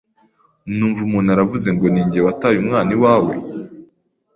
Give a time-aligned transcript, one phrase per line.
[0.75, 3.33] numva umuntu aravuze ngo ninjye wataye umwana iwawe,